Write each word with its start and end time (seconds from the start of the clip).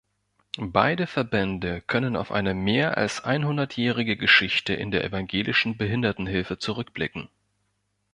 Beide 0.57 1.05
Verbände 1.05 1.79
können 1.81 2.15
auf 2.15 2.31
eine 2.31 2.55
mehr 2.55 2.97
als 2.97 3.23
einhundertjährige 3.23 4.17
Geschichte 4.17 4.73
in 4.73 4.89
der 4.89 5.03
evangelischen 5.03 5.77
Behindertenhilfe 5.77 6.57
zurückblicken. 6.57 7.29